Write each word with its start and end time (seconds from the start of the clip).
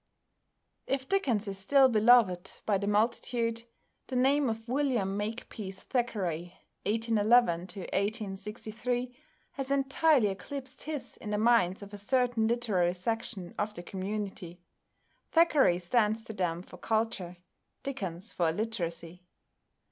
If 0.87 1.07
Dickens 1.07 1.47
is 1.47 1.59
still 1.59 1.87
beloved 1.87 2.61
by 2.65 2.79
the 2.79 2.87
multitude, 2.87 3.65
the 4.07 4.15
name 4.15 4.49
of 4.49 4.67
=William 4.67 5.15
Makepeace 5.15 5.79
Thackeray 5.79 6.55
(1811 6.87 7.67
1863)= 7.67 9.13
has 9.51 9.69
entirely 9.69 10.29
eclipsed 10.29 10.85
his 10.85 11.17
in 11.17 11.29
the 11.29 11.37
minds 11.37 11.83
of 11.83 11.93
a 11.93 11.99
certain 11.99 12.47
literary 12.47 12.95
section 12.95 13.53
of 13.59 13.75
the 13.75 13.83
community. 13.83 14.59
Thackeray 15.29 15.77
stands 15.77 16.23
to 16.23 16.33
them 16.33 16.63
for 16.63 16.77
culture, 16.77 17.37
Dickens 17.83 18.33
for 18.33 18.49
illiteracy. 18.49 19.21